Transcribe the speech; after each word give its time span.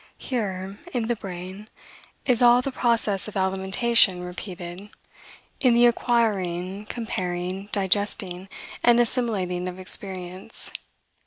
Here, 0.17 0.79
in 0.95 1.05
the 1.05 1.15
brain, 1.15 1.69
is 2.25 2.41
all 2.41 2.63
the 2.63 2.71
process 2.71 3.27
of 3.27 3.37
alimentation 3.37 4.23
repeated, 4.23 4.89
in 5.59 5.75
the 5.75 5.85
acquiring, 5.85 6.87
comparing, 6.87 7.69
digesting, 7.71 8.49
and 8.83 8.99
assimilating 8.99 9.67
of 9.67 9.77
experience. 9.77 10.71